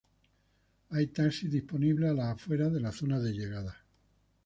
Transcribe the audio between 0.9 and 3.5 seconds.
taxis disponibles a las afueras de la zona de